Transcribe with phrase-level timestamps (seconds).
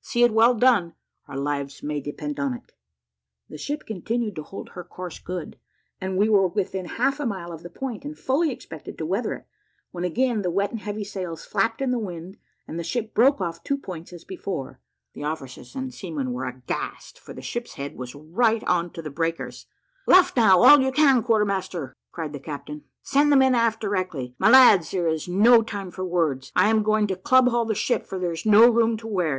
[0.00, 0.94] See it well done
[1.26, 2.70] our lives may depend upon it."
[3.48, 5.58] The ship continued to hold her course good;
[6.00, 9.34] and we were within half a mile of the point, and fully expected to weather
[9.34, 9.46] it,
[9.90, 12.36] when again the wet and heavy sails flapped in the wind,
[12.68, 14.78] and the ship broke off two points as before.
[15.14, 19.10] The officers and seamen were aghast, for the ship's head was right on to the
[19.10, 19.66] breakers.
[20.06, 22.84] "Luff now, all you can, quarter master," cried the captain.
[23.02, 24.36] "Send the men aft directly.
[24.38, 27.74] My lads, there is no time for words I am going to club haul the
[27.74, 29.38] ship, for there is no room to wear.